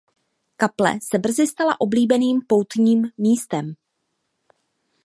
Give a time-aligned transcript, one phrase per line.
[0.57, 3.73] Kaple se brzy stala oblíbeným poutním místem.